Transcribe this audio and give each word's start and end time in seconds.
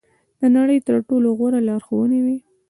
د 0.39 0.41
نړۍ 0.57 0.79
تر 0.87 0.95
ټولو 1.07 1.27
غوره 1.37 1.59
لارښوونکې 1.67 2.19
وي. 2.25 2.37